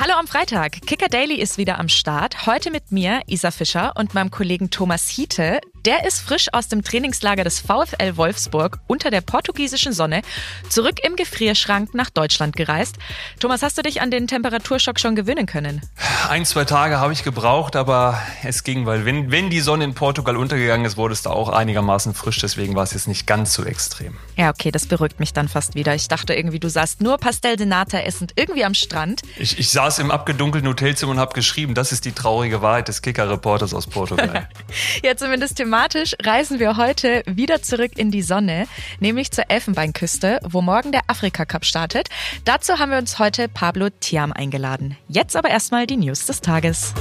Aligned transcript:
Hallo 0.00 0.12
am 0.16 0.28
Freitag. 0.28 0.80
Kicker 0.86 1.08
Daily 1.08 1.34
ist 1.34 1.58
wieder 1.58 1.80
am 1.80 1.88
Start. 1.88 2.46
Heute 2.46 2.70
mit 2.70 2.92
mir, 2.92 3.20
Isa 3.26 3.50
Fischer, 3.50 3.94
und 3.96 4.14
meinem 4.14 4.30
Kollegen 4.30 4.70
Thomas 4.70 5.08
Hiete. 5.08 5.58
Der 5.84 6.04
ist 6.04 6.20
frisch 6.20 6.48
aus 6.52 6.68
dem 6.68 6.82
Trainingslager 6.82 7.44
des 7.44 7.60
VfL 7.60 8.16
Wolfsburg 8.16 8.80
unter 8.88 9.10
der 9.10 9.20
portugiesischen 9.20 9.92
Sonne 9.92 10.22
zurück 10.68 10.96
im 11.04 11.14
Gefrierschrank 11.14 11.94
nach 11.94 12.10
Deutschland 12.10 12.56
gereist. 12.56 12.96
Thomas, 13.38 13.62
hast 13.62 13.78
du 13.78 13.82
dich 13.82 14.00
an 14.00 14.10
den 14.10 14.26
Temperaturschock 14.26 14.98
schon 14.98 15.14
gewöhnen 15.14 15.46
können? 15.46 15.80
Ein, 16.28 16.44
zwei 16.44 16.64
Tage 16.64 16.98
habe 16.98 17.12
ich 17.12 17.22
gebraucht, 17.22 17.76
aber 17.76 18.20
es 18.42 18.64
ging, 18.64 18.86
weil 18.86 19.04
wenn, 19.04 19.30
wenn 19.30 19.50
die 19.50 19.60
Sonne 19.60 19.84
in 19.84 19.94
Portugal 19.94 20.36
untergegangen 20.36 20.84
ist, 20.84 20.96
wurde 20.96 21.12
es 21.12 21.22
da 21.22 21.30
auch 21.30 21.48
einigermaßen 21.48 22.12
frisch. 22.12 22.38
Deswegen 22.40 22.74
war 22.74 22.82
es 22.82 22.92
jetzt 22.92 23.06
nicht 23.06 23.26
ganz 23.26 23.54
so 23.54 23.64
extrem. 23.64 24.16
Ja, 24.36 24.50
okay, 24.50 24.70
das 24.70 24.86
beruhigt 24.86 25.20
mich 25.20 25.32
dann 25.32 25.48
fast 25.48 25.74
wieder. 25.74 25.94
Ich 25.94 26.08
dachte 26.08 26.34
irgendwie, 26.34 26.58
du 26.58 26.68
saßt 26.68 27.02
nur 27.02 27.18
Pastel 27.18 27.56
de 27.56 27.66
Nata 27.66 27.98
essend 27.98 28.32
irgendwie 28.36 28.64
am 28.64 28.74
Strand. 28.74 29.22
Ich, 29.36 29.58
ich 29.58 29.70
saß 29.70 30.00
im 30.00 30.10
abgedunkelten 30.10 30.68
Hotelzimmer 30.68 31.12
und 31.12 31.18
habe 31.18 31.34
geschrieben, 31.34 31.74
das 31.74 31.92
ist 31.92 32.04
die 32.04 32.12
traurige 32.12 32.62
Wahrheit 32.62 32.88
des 32.88 33.00
Kicker-Reporters 33.02 33.74
aus 33.74 33.86
Portugal. 33.86 34.48
ja, 35.02 35.16
zumindest 35.16 35.58
thematisch 35.68 36.16
reisen 36.22 36.60
wir 36.60 36.78
heute 36.78 37.22
wieder 37.26 37.60
zurück 37.60 37.92
in 37.96 38.10
die 38.10 38.22
Sonne, 38.22 38.66
nämlich 39.00 39.32
zur 39.32 39.50
Elfenbeinküste, 39.50 40.40
wo 40.42 40.62
morgen 40.62 40.92
der 40.92 41.02
Afrika 41.08 41.44
Cup 41.44 41.66
startet. 41.66 42.08
Dazu 42.46 42.78
haben 42.78 42.90
wir 42.90 42.96
uns 42.96 43.18
heute 43.18 43.48
Pablo 43.50 43.90
Tiam 43.90 44.32
eingeladen. 44.32 44.96
Jetzt 45.08 45.36
aber 45.36 45.50
erstmal 45.50 45.86
die 45.86 45.98
News 45.98 46.24
des 46.24 46.40
Tages. 46.40 46.94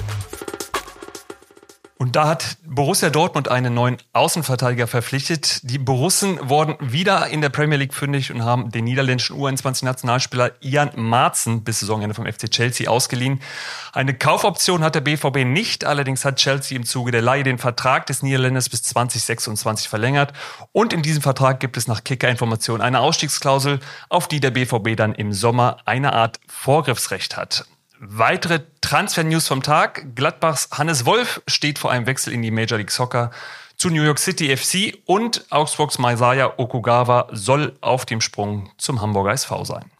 Und 2.00 2.16
da 2.16 2.28
hat 2.28 2.58
Borussia 2.64 3.10
Dortmund 3.10 3.48
einen 3.50 3.74
neuen 3.74 3.98
Außenverteidiger 4.14 4.86
verpflichtet. 4.86 5.62
Die 5.64 5.80
Borussen 5.80 6.38
wurden 6.48 6.76
wieder 6.80 7.28
in 7.28 7.42
der 7.42 7.50
Premier 7.50 7.78
League 7.78 7.96
fündig 7.96 8.32
und 8.32 8.46
haben 8.46 8.70
den 8.70 8.84
niederländischen 8.84 9.36
U21-Nationalspieler 9.36 10.52
Ian 10.62 10.92
Marzen 10.96 11.64
bis 11.64 11.80
Saisonende 11.80 12.14
vom 12.14 12.28
FC 12.28 12.52
Chelsea 12.52 12.88
ausgeliehen. 12.88 13.42
Eine 13.94 14.14
Kaufoption 14.14 14.84
hat 14.84 14.94
der 14.94 15.02
BVB 15.02 15.38
nicht, 15.44 15.86
allerdings 15.86 16.24
hat 16.24 16.36
Chelsea 16.36 16.78
im 16.78 16.86
Zuge 16.86 17.12
der 17.12 17.24
Leihe 17.24 17.44
den 17.44 17.58
Vertrag 17.58 18.06
des 18.06 18.22
Niederländers 18.22 18.70
bis 18.70 18.84
2026 18.84 19.90
verlängert. 19.90 20.34
Und 20.74 20.94
in 20.94 21.02
diesem 21.02 21.24
Vertrag 21.24 21.60
gibt 21.60 21.78
es 21.78 21.88
nach 21.88 22.04
Kicker-Informationen 22.04 22.82
eine 22.82 23.00
Ausstiegsklausel, 23.00 23.80
auf 24.10 24.28
die 24.28 24.40
der 24.40 24.52
BVB 24.52 24.96
dann 24.96 25.16
im 25.16 25.34
Sommer 25.34 25.78
eine 25.86 26.14
Art 26.14 26.40
Vorgriffsrecht 26.48 27.38
hat. 27.38 27.66
Weitere 28.00 28.60
Transfer-News 28.82 29.48
vom 29.48 29.64
Tag. 29.64 30.16
Gladbachs 30.16 30.70
Hannes 30.72 31.06
Wolf 31.06 31.42
steht 31.48 31.80
vor 31.80 31.92
einem 31.92 32.06
Wechsel 32.06 32.32
in 32.32 32.42
die 32.44 32.52
Major 32.52 32.78
League 32.78 32.92
Soccer 32.92 33.32
zu 33.76 33.90
New 33.90 34.04
York 34.04 34.20
City 34.20 34.56
FC 34.56 34.98
und 35.06 35.46
Augsburgs 35.50 35.98
Maisaya 35.98 36.54
Okugawa 36.58 37.28
soll 37.32 37.76
auf 37.82 38.06
dem 38.06 38.22
Sprung 38.22 38.70
zum 38.78 39.02
Hamburger 39.02 39.32
SV 39.32 39.64
sein. 39.66 39.92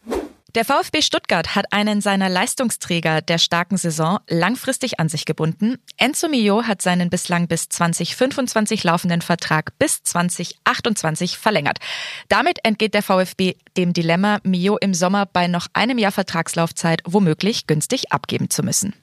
Der 0.54 0.64
VfB 0.64 1.02
Stuttgart 1.02 1.54
hat 1.54 1.66
einen 1.74 2.00
seiner 2.00 2.30
Leistungsträger 2.30 3.20
der 3.20 3.36
starken 3.36 3.76
Saison 3.76 4.18
langfristig 4.28 4.98
an 4.98 5.10
sich 5.10 5.26
gebunden. 5.26 5.76
Enzo 5.98 6.26
Mio 6.26 6.62
hat 6.62 6.80
seinen 6.80 7.10
bislang 7.10 7.48
bis 7.48 7.68
2025 7.68 8.82
laufenden 8.82 9.20
Vertrag 9.20 9.78
bis 9.78 10.02
2028 10.04 11.36
verlängert. 11.36 11.80
Damit 12.28 12.60
entgeht 12.64 12.94
der 12.94 13.02
VfB 13.02 13.56
dem 13.76 13.92
Dilemma, 13.92 14.38
Mio 14.42 14.78
im 14.78 14.94
Sommer 14.94 15.26
bei 15.26 15.48
noch 15.48 15.66
einem 15.74 15.98
Jahr 15.98 16.12
Vertragslaufzeit 16.12 17.02
womöglich 17.04 17.66
günstig 17.66 18.10
abgeben 18.10 18.48
zu 18.48 18.62
müssen. 18.62 18.94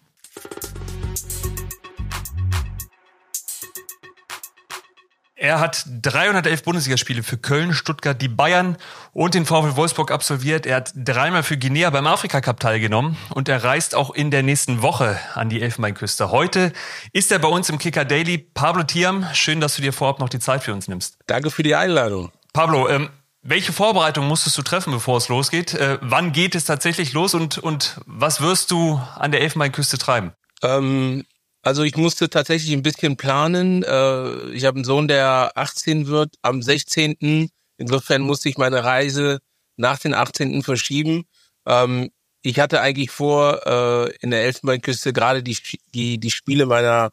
Er 5.38 5.60
hat 5.60 5.84
311 6.02 6.64
Bundesligaspiele 6.64 7.22
für 7.22 7.38
Köln, 7.38 7.74
Stuttgart, 7.74 8.22
die 8.22 8.30
Bayern 8.30 8.78
und 9.12 9.34
den 9.34 9.46
VfL 9.46 9.76
Wolfsburg 9.76 10.10
absolviert. 10.10 10.66
Er 10.66 10.78
hat 10.78 10.94
dreimal 10.96 11.44
für 11.44 11.58
Guinea 11.58 11.90
beim 11.90 12.08
Afrika 12.08 12.40
Cup 12.40 12.62
teilgenommen 12.62 13.18
und 13.32 13.50
er 13.50 13.62
reist 13.62 13.96
auch 13.96 14.12
in 14.12 14.32
der 14.32 14.44
nächsten 14.44 14.82
Woche 14.82 15.20
an 15.34 15.50
die 15.50 15.62
Elfenbeinküste. 15.62 16.32
Heute 16.32 16.72
ist 17.12 17.34
er 17.34 17.40
bei 17.40 17.50
uns 17.50 17.70
im 17.70 17.80
Kicker 17.80 18.06
Daily. 18.06 18.38
Pablo 18.38 18.84
Tiam, 18.84 19.26
schön, 19.34 19.60
dass 19.60 19.76
du 19.76 19.82
dir 19.82 19.92
vorab 19.92 20.20
noch 20.20 20.30
die 20.30 20.40
Zeit 20.40 20.64
für 20.64 20.72
uns 20.72 20.88
nimmst. 20.88 21.18
Danke 21.28 21.52
für 21.52 21.64
die 21.64 21.76
Einladung. 21.76 22.32
Pablo, 22.54 22.88
ähm, 22.88 23.10
welche 23.42 23.74
Vorbereitung 23.74 24.28
musstest 24.28 24.58
du 24.58 24.62
treffen, 24.62 24.94
bevor 24.94 25.18
es 25.18 25.28
losgeht? 25.28 25.74
Äh, 25.74 26.00
wann 26.02 26.32
geht 26.32 26.56
es 26.56 26.64
tatsächlich 26.64 27.12
los 27.12 27.34
und, 27.34 27.58
und 27.58 28.00
was 28.06 28.40
wirst 28.40 28.72
du 28.72 29.02
an 29.16 29.34
der 29.34 29.42
Elfenbeinküste 29.42 29.98
treiben? 29.98 30.32
Ähm, 30.64 31.26
also 31.66 31.82
ich 31.82 31.98
musste 31.98 32.30
tatsächlich 32.30 32.74
ein 32.74 32.84
bisschen 32.84 33.18
planen. 33.18 33.82
Äh, 33.82 34.52
ich 34.52 34.66
habe 34.66 34.76
einen 34.76 34.86
Sohn, 34.86 35.08
der 35.08 35.52
18 35.56 36.06
wird 36.06 36.36
am 36.44 36.62
16. 36.62 37.50
Insofern 37.78 38.22
musste 38.22 38.50
ich 38.50 38.58
meine 38.60 38.84
Reise 38.84 39.40
nach 39.76 39.98
den 39.98 40.14
18. 40.14 40.62
verschieben. 40.62 41.24
Ähm, 41.66 42.12
ich 42.44 42.60
hatte 42.60 42.82
eigentlich 42.82 43.10
vor, 43.10 43.66
äh, 43.66 44.16
in 44.22 44.30
der 44.30 44.44
Elfenbeinküste 44.44 45.12
gerade 45.12 45.42
die, 45.42 45.58
die, 45.96 46.20
die 46.20 46.30
Spiele 46.30 46.68
meiner, 46.68 47.10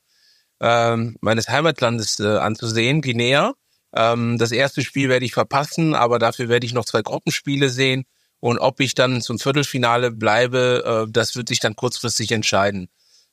ähm, 0.61 1.17
meines 1.23 1.49
Heimatlandes 1.49 2.21
äh, 2.21 2.37
anzusehen, 2.37 3.01
Guinea. 3.01 3.55
Ähm, 3.95 4.37
das 4.37 4.53
erste 4.53 4.83
Spiel 4.83 5.09
werde 5.09 5.25
ich 5.25 5.33
verpassen, 5.33 5.95
aber 5.95 6.19
dafür 6.19 6.51
werde 6.51 6.67
ich 6.67 6.75
noch 6.75 6.85
zwei 6.85 7.01
Gruppenspiele 7.01 7.71
sehen. 7.71 8.05
Und 8.39 8.59
ob 8.59 8.81
ich 8.81 8.95
dann 8.95 9.23
zum 9.23 9.39
Viertelfinale 9.39 10.11
bleibe, 10.11 11.07
das 11.09 11.37
wird 11.37 11.49
sich 11.49 11.61
dann 11.61 11.77
kurzfristig 11.77 12.33
entscheiden. 12.33 12.89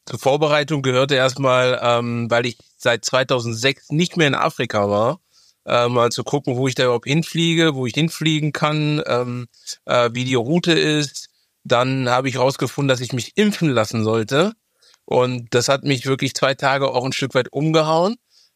Zur 0.06 0.20
Vorbereitung 0.20 0.82
gehörte 0.82 1.16
erstmal, 1.16 1.80
ähm, 1.82 2.30
weil 2.30 2.46
ich 2.46 2.58
seit 2.78 3.06
2006 3.06 3.90
nicht 3.92 4.18
mehr 4.18 4.28
in 4.28 4.36
Afrika 4.36 4.90
war, 4.90 5.20
äh, 5.66 5.88
mal 5.88 6.12
zu 6.12 6.24
gucken, 6.24 6.56
wo 6.56 6.68
ich 6.68 6.76
da 6.76 6.86
überhaupt 6.86 7.08
hinfliege, 7.08 7.76
wo 7.76 7.86
ich 7.86 7.94
hinfliegen 7.94 8.52
kann, 8.54 9.04
ähm, 9.06 9.48
äh, 9.86 10.10
wie 10.14 10.26
die 10.26 10.36
Route 10.36 10.72
ist. 10.72 11.30
Dann 11.64 12.10
habe 12.10 12.30
ich 12.30 12.38
rausgefunden, 12.38 12.88
dass 12.88 13.02
ich 13.02 13.14
mich 13.14 13.34
impfen 13.36 13.70
lassen 13.70 14.04
sollte. 14.04 14.54
Und 15.06 15.54
das 15.54 15.68
hat 15.68 15.84
mich 15.84 16.06
wirklich 16.06 16.34
zwei 16.34 16.54
Tage 16.56 16.90
auch 16.90 17.06
ein 17.06 17.14
Stück 17.14 17.36
weit 17.36 17.52
umgehauen. 17.52 18.16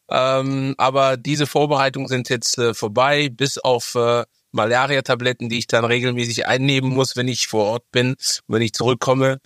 Ähm, 0.10 0.75
aber 0.78 1.18
diese 1.18 1.48
Vorbereitungen 1.48 2.08
sind 2.08 2.30
jetzt 2.30 2.58
äh, 2.58 2.74
vorbei, 2.74 3.30
bis 3.30 3.58
auf 3.58 3.96
äh, 3.96 4.24
Malaria-Tabletten, 4.52 5.50
die 5.50 5.60
ich 5.60 5.68
dann 5.68 5.86
regelmäßig 5.86 6.46
einnehmen 6.46 6.92
muss, 6.92 7.16
wenn 7.16 7.28
ich 7.28 7.48
vor 7.48 7.66
Ort 7.66 7.92
bin, 7.92 8.16
wenn 8.48 8.62
ich 8.62 8.74
zurückkomme 8.74 9.40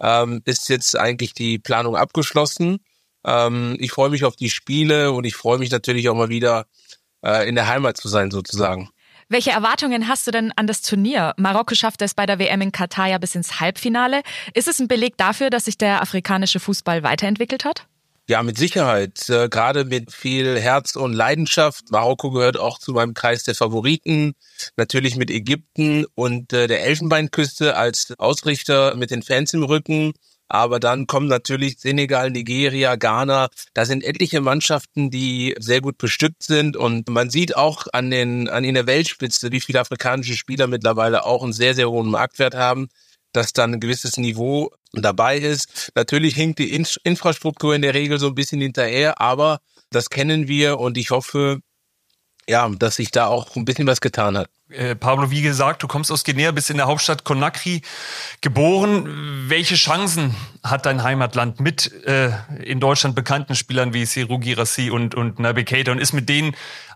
ähm, 0.00 0.42
ist 0.44 0.68
jetzt 0.68 0.98
eigentlich 0.98 1.34
die 1.34 1.58
Planung 1.58 1.96
abgeschlossen. 1.96 2.78
Ähm, 3.24 3.76
ich 3.78 3.92
freue 3.92 4.10
mich 4.10 4.24
auf 4.24 4.36
die 4.36 4.50
Spiele 4.50 5.12
und 5.12 5.24
ich 5.24 5.34
freue 5.34 5.58
mich 5.58 5.70
natürlich 5.70 6.08
auch 6.08 6.14
mal 6.14 6.28
wieder 6.28 6.66
äh, 7.24 7.48
in 7.48 7.54
der 7.54 7.68
Heimat 7.68 7.96
zu 7.96 8.08
sein 8.08 8.30
sozusagen. 8.30 8.90
Welche 9.28 9.52
Erwartungen 9.52 10.06
hast 10.06 10.26
du 10.26 10.30
denn 10.30 10.52
an 10.56 10.66
das 10.66 10.82
Turnier? 10.82 11.32
Marokko 11.38 11.74
schaffte 11.74 12.04
es 12.04 12.14
bei 12.14 12.26
der 12.26 12.38
WM 12.38 12.60
in 12.60 12.72
Katar 12.72 13.08
ja 13.08 13.18
bis 13.18 13.34
ins 13.34 13.58
Halbfinale. 13.58 14.22
Ist 14.52 14.68
es 14.68 14.78
ein 14.80 14.88
Beleg 14.88 15.16
dafür, 15.16 15.48
dass 15.48 15.64
sich 15.64 15.78
der 15.78 16.02
afrikanische 16.02 16.60
Fußball 16.60 17.02
weiterentwickelt 17.02 17.64
hat? 17.64 17.86
Ja, 18.26 18.42
mit 18.42 18.56
Sicherheit. 18.56 19.28
Äh, 19.28 19.50
Gerade 19.50 19.84
mit 19.84 20.10
viel 20.10 20.58
Herz 20.58 20.96
und 20.96 21.12
Leidenschaft. 21.12 21.90
Marokko 21.90 22.30
gehört 22.30 22.58
auch 22.58 22.78
zu 22.78 22.92
meinem 22.92 23.12
Kreis 23.12 23.42
der 23.42 23.54
Favoriten. 23.54 24.32
Natürlich 24.78 25.16
mit 25.16 25.30
Ägypten 25.30 26.06
und 26.14 26.54
äh, 26.54 26.66
der 26.66 26.84
Elfenbeinküste 26.84 27.76
als 27.76 28.14
Ausrichter 28.16 28.94
mit 28.96 29.10
den 29.10 29.22
Fans 29.22 29.52
im 29.52 29.62
Rücken. 29.62 30.14
Aber 30.48 30.80
dann 30.80 31.06
kommen 31.06 31.26
natürlich 31.28 31.78
Senegal, 31.80 32.30
Nigeria, 32.30 32.96
Ghana. 32.96 33.48
Da 33.74 33.84
sind 33.84 34.02
etliche 34.02 34.40
Mannschaften, 34.40 35.10
die 35.10 35.54
sehr 35.58 35.82
gut 35.82 35.98
bestückt 35.98 36.44
sind. 36.44 36.78
Und 36.78 37.10
man 37.10 37.28
sieht 37.28 37.56
auch 37.56 37.88
an 37.92 38.10
den, 38.10 38.48
an 38.48 38.64
in 38.64 38.74
der 38.74 38.86
Weltspitze, 38.86 39.52
wie 39.52 39.60
viele 39.60 39.80
afrikanische 39.80 40.34
Spieler 40.34 40.66
mittlerweile 40.66 41.26
auch 41.26 41.42
einen 41.42 41.52
sehr, 41.52 41.74
sehr 41.74 41.90
hohen 41.90 42.10
Marktwert 42.10 42.54
haben 42.54 42.88
dass 43.34 43.52
dann 43.52 43.74
ein 43.74 43.80
gewisses 43.80 44.16
Niveau 44.16 44.70
dabei 44.92 45.38
ist. 45.38 45.92
Natürlich 45.94 46.34
hinkt 46.34 46.58
die 46.58 46.72
In 46.72 46.86
Infrastruktur 47.02 47.74
in 47.74 47.82
der 47.82 47.94
Regel 47.94 48.18
so 48.18 48.28
ein 48.28 48.34
bisschen 48.34 48.60
hinterher, 48.60 49.20
aber 49.20 49.60
das 49.90 50.08
kennen 50.08 50.48
wir 50.48 50.78
und 50.78 50.96
ich 50.96 51.10
hoffe, 51.10 51.60
ja, 52.48 52.68
dass 52.68 52.96
sich 52.96 53.10
da 53.10 53.26
auch 53.26 53.56
ein 53.56 53.64
bisschen 53.64 53.86
was 53.86 54.00
getan 54.00 54.36
hat. 54.36 54.50
Äh, 54.68 54.94
Pablo, 54.96 55.30
wie 55.30 55.42
gesagt, 55.42 55.82
du 55.82 55.88
kommst 55.88 56.10
aus 56.12 56.24
Guinea, 56.24 56.50
bist 56.50 56.70
in 56.70 56.76
der 56.76 56.86
Hauptstadt 56.86 57.24
Conakry 57.24 57.82
geboren. 58.40 59.48
Welche 59.48 59.76
Chancen 59.76 60.34
hat 60.62 60.86
dein 60.86 61.02
Heimatland 61.02 61.60
mit 61.60 61.90
äh, 62.04 62.32
in 62.62 62.80
Deutschland 62.80 63.14
bekannten 63.14 63.54
Spielern 63.54 63.94
wie 63.94 64.04
Seru 64.04 64.38
Girassi 64.38 64.90
und, 64.90 65.14
und 65.14 65.38
Naby 65.38 65.64
Keita 65.64 65.92
und 65.92 65.98
ist 65.98 66.12
mit 66.12 66.28
denen 66.28 66.54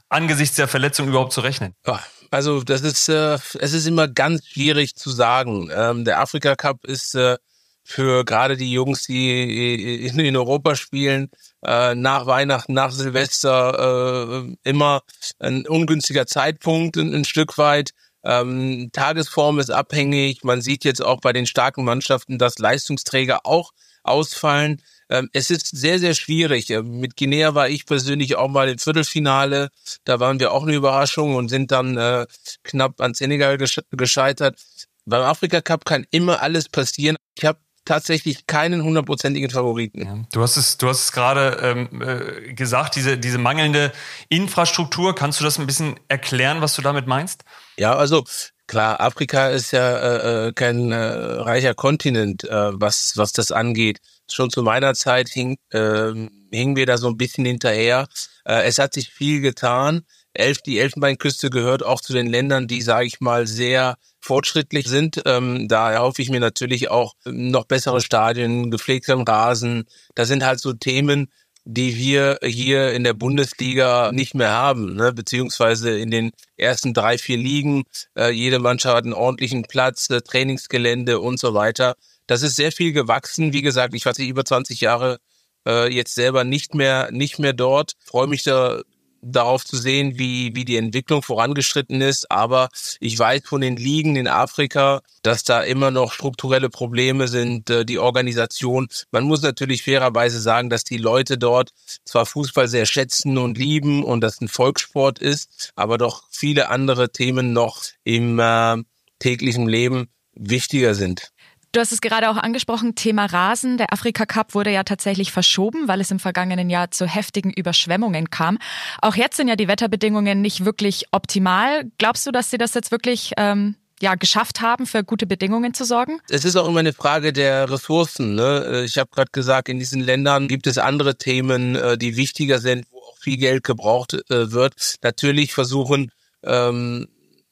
angesichts 0.09 0.57
der 0.57 0.69
Verletzung 0.69 1.09
überhaupt 1.09 1.33
zu 1.33 1.41
rechnen? 1.41 1.75
Ja, 1.87 2.01
also 2.31 2.63
das 2.63 2.83
ist, 2.83 3.09
äh, 3.09 3.39
es 3.59 3.73
ist 3.73 3.87
immer 3.87 4.09
ganz 4.09 4.47
schwierig 4.47 4.97
zu 4.97 5.11
sagen. 5.11 5.71
Ähm, 5.75 6.05
der 6.05 6.21
Afrika 6.21 6.57
Cup 6.57 6.85
ist 6.85 7.15
äh, 7.15 7.37
für 7.83 8.25
gerade 8.25 8.57
die 8.57 8.71
Jungs, 8.73 9.05
die 9.05 10.07
in, 10.07 10.19
in 10.19 10.37
Europa 10.37 10.77
spielen, 10.77 11.31
äh, 11.65 11.95
nach 11.95 12.27
Weihnachten, 12.27 12.75
nach 12.75 12.93
Silvester 12.93 14.45
äh, 14.45 14.57
immer 14.63 15.03
ein 15.39 15.67
ungünstiger 15.67 16.27
Zeitpunkt, 16.27 16.99
ein, 16.99 17.15
ein 17.15 17.25
Stück 17.25 17.57
weit. 17.57 17.93
Ähm, 18.25 18.91
Tagesform 18.93 19.59
ist 19.59 19.71
abhängig. 19.71 20.45
Man 20.45 20.61
sieht 20.61 20.85
jetzt 20.85 21.03
auch 21.03 21.21
bei 21.21 21.33
den 21.33 21.47
starken 21.47 21.85
Mannschaften, 21.85 22.39
dass 22.39 22.59
Leistungsträger 22.59 23.47
auch 23.47 23.73
ausfallen. 24.03 24.83
Ähm, 25.11 25.29
es 25.33 25.51
ist 25.51 25.69
sehr, 25.69 25.99
sehr 25.99 26.15
schwierig. 26.15 26.71
Ähm, 26.71 27.01
mit 27.01 27.17
Guinea 27.17 27.55
war 27.55 27.69
ich 27.69 27.87
persönlich 27.87 28.37
auch 28.37 28.49
mal 28.49 28.69
im 28.69 28.79
Viertelfinale. 28.79 29.69
Da 30.05 30.21
waren 30.21 30.41
wir 30.41 30.53
auch 30.53 30.63
eine 30.63 30.75
Überraschung 30.75 31.35
und 31.35 31.49
sind 31.49 31.71
dann 31.71 31.97
äh, 31.97 32.27
knapp 32.63 33.01
an 33.01 33.15
Senegal 33.15 33.59
gescheitert. 33.91 34.61
Beim 35.05 35.23
Afrika 35.23 35.61
Cup 35.61 35.85
kann 35.85 36.07
immer 36.11 36.43
alles 36.43 36.69
passieren. 36.69 37.17
Ich 37.37 37.45
habe 37.45 37.59
tatsächlich 37.89 38.47
keinen 38.47 38.83
hundertprozentigen 38.85 39.49
Favoriten. 39.51 40.05
Ja, 40.05 40.19
du 40.31 40.43
hast 40.43 40.59
es, 40.59 40.77
du 40.77 40.89
hast 40.89 41.05
es 41.05 41.13
gerade 41.13 41.59
ähm, 41.63 42.03
äh, 42.03 42.53
gesagt, 42.53 42.97
diese, 42.97 43.17
diese 43.17 43.39
mangelnde 43.39 43.93
Infrastruktur. 44.29 45.15
Kannst 45.15 45.41
du 45.41 45.45
das 45.45 45.59
ein 45.59 45.67
bisschen 45.67 45.99
erklären, 46.09 46.61
was 46.61 46.77
du 46.77 46.83
damit 46.83 47.07
meinst? 47.07 47.45
Ja, 47.79 47.97
also 47.97 48.25
klar, 48.69 49.01
Afrika 49.01 49.49
ist 49.49 49.73
ja 49.73 49.99
äh, 49.99 50.49
äh 50.49 50.53
kein 50.53 50.93
äh, 50.93 50.97
reicher 50.97 51.75
Kontinent, 51.75 52.45
äh, 52.45 52.71
was, 52.81 53.17
was 53.17 53.33
das 53.33 53.51
angeht. 53.51 53.99
Schon 54.31 54.51
zu 54.51 54.63
meiner 54.63 54.95
Zeit 54.95 55.29
hing, 55.31 55.57
äh, 55.71 56.13
hingen 56.53 56.77
wir 56.77 56.87
da 56.87 56.99
so 56.99 57.09
ein 57.09 57.17
bisschen 57.17 57.45
hinterher. 57.45 58.07
Äh, 58.45 58.63
es 58.65 58.79
hat 58.79 58.95
sich 58.95 59.11
viel 59.11 59.41
getan. 59.41 60.03
Elf, 60.35 60.59
die 60.63 60.79
Elfenbeinküste 60.79 61.51
gehört 61.51 61.83
auch 61.83 62.01
zu 62.01 62.13
den 62.13 62.29
Ländern, 62.29 62.69
die, 62.69 62.83
sage 62.83 63.07
ich 63.07 63.21
mal, 63.21 63.47
sehr 63.47 63.97
fortschrittlich 64.21 64.87
sind. 64.87 65.23
Ähm, 65.25 65.67
da 65.69 65.91
erhoffe 65.91 66.23
ich 66.23 66.31
mir 66.31 66.39
natürlich 66.39 66.91
auch 66.91 67.15
noch 67.25 67.65
bessere 67.65 68.01
Stadien, 68.01 68.71
gepflegten 68.71 69.23
Rasen. 69.23 69.85
Da 70.15 70.27
sind 70.27 70.45
halt 70.45 70.61
so 70.61 70.75
Themen, 70.75 71.33
die 71.71 71.99
wir 71.99 72.39
hier 72.43 72.93
in 72.95 73.05
der 73.05 73.13
Bundesliga 73.13 74.11
nicht 74.11 74.35
mehr 74.35 74.53
haben, 74.53 74.95
ne? 74.95 75.13
beziehungsweise 75.13 75.99
in 75.99 76.11
den 76.11 76.31
ersten 76.57 76.95
drei, 76.95 77.19
vier 77.19 77.37
Ligen. 77.37 77.85
Äh, 78.17 78.31
jede 78.31 78.59
Mannschaft 78.59 78.97
hat 78.97 79.05
einen 79.05 79.13
ordentlichen 79.13 79.65
Platz, 79.65 80.09
äh, 80.09 80.23
Trainingsgelände 80.23 81.21
und 81.21 81.39
so 81.39 81.53
weiter. 81.53 81.97
Das 82.27 82.41
ist 82.41 82.57
sehr 82.57 82.73
viel 82.73 82.95
gewachsen. 82.95 83.53
Wie 83.53 83.61
gesagt, 83.61 83.93
ich 83.93 84.07
war 84.07 84.19
über 84.19 84.47
20 84.47 84.81
Jahre 84.81 85.19
äh, 85.67 85.93
jetzt 85.93 86.15
selber 86.15 86.43
nicht 86.43 86.75
mehr 86.75 87.11
nicht 87.13 87.39
mehr 87.39 87.53
dort. 87.53 87.93
Freue 88.03 88.29
mich 88.29 88.45
da 88.45 88.81
darauf 89.21 89.65
zu 89.65 89.77
sehen, 89.77 90.19
wie, 90.19 90.55
wie 90.55 90.65
die 90.65 90.77
Entwicklung 90.77 91.23
vorangeschritten 91.23 92.01
ist. 92.01 92.31
Aber 92.31 92.69
ich 93.01 93.19
weiß 93.19 93.43
von 93.45 93.61
den 93.61 93.77
Ligen 93.77 94.17
in 94.17 94.29
Afrika, 94.29 95.01
dass 95.23 95.43
da 95.43 95.63
immer 95.63 95.91
noch 95.91 96.13
strukturelle 96.13 96.71
Probleme 96.71 97.29
sind, 97.29 97.71
äh, 97.71 97.85
die 97.85 97.99
Organisation. 97.99 98.89
Man 99.11 99.25
muss 99.25 99.43
natürlich 99.43 99.83
fairerweise 99.83 100.41
sagen, 100.41 100.71
dass 100.71 100.85
die 100.85 100.99
Leute 100.99 101.39
dort 101.39 101.71
zwar 102.05 102.27
Fußball 102.27 102.69
sehr 102.69 102.87
schätzen 102.87 103.39
und 103.39 103.59
lieben 103.59 104.05
und 104.05 104.21
das 104.21 104.41
ein 104.41 104.49
Volkssport 104.49 105.19
ist, 105.19 105.73
aber 105.77 105.99
doch 105.99 106.25
viele 106.31 106.69
andere 106.69 107.11
Themen 107.11 107.53
noch 107.53 107.83
im 108.05 108.39
äh, 108.39 108.77
täglichen 109.19 109.69
Leben 109.69 110.09
wichtiger 110.35 110.95
sind. 110.95 111.33
Du 111.73 111.81
hast 111.81 111.93
es 111.93 112.01
gerade 112.01 112.31
auch 112.31 112.37
angesprochen, 112.37 112.95
Thema 112.95 113.27
Rasen. 113.27 113.77
Der 113.77 113.93
Afrika 113.93 114.25
Cup 114.25 114.55
wurde 114.55 114.73
ja 114.73 114.85
tatsächlich 114.85 115.33
verschoben, 115.33 115.87
weil 115.87 116.01
es 116.01 116.11
im 116.11 116.19
vergangenen 116.19 116.71
Jahr 116.71 116.91
zu 116.91 117.07
heftigen 117.07 117.53
Überschwemmungen 117.53 118.31
kam. 118.31 118.59
Auch 119.03 119.17
jetzt 119.17 119.37
sind 119.37 119.49
ja 119.49 119.57
die 119.57 119.69
Wetterbedingungen 119.69 120.41
nicht 120.41 120.65
wirklich 120.65 121.05
optimal. 121.13 121.85
Glaubst 121.99 122.27
du, 122.27 122.31
dass 122.31 122.51
sie 122.51 122.57
das 122.57 122.73
jetzt 122.73 122.91
wirklich 122.91 123.33
ähm, 123.37 123.75
ja, 124.01 124.15
geschafft 124.15 124.63
haben, 124.63 124.87
für 124.87 125.05
gute 125.05 125.27
Bedingungen 125.27 125.75
zu 125.75 125.85
sorgen? 125.85 126.21
Es 126.31 126.47
ist 126.47 126.57
auch 126.57 126.67
immer 126.69 126.81
eine 126.81 126.95
Frage 126.95 127.35
der 127.35 127.71
Ressourcen. 127.71 128.35
Ne? 128.35 128.85
Ich 128.87 128.97
habe 128.97 129.11
gerade 129.11 129.31
gesagt, 129.31 129.69
in 129.69 129.79
diesen 129.79 130.01
Ländern 130.01 130.49
gibt 130.49 130.67
es 130.67 130.79
andere 130.79 131.19
Themen, 131.19 131.77
äh, 131.77 131.99
die 131.99 132.17
wichtiger 132.17 132.61
sind, 132.61 132.87
wo 132.91 132.99
auch 132.99 133.19
viel 133.19 133.37
Geld 133.37 133.63
gebraucht 133.63 134.15
äh, 134.15 134.53
wird. 134.53 134.95
Natürlich 135.03 135.53
versuchen 135.53 136.13
ähm, 136.43 137.09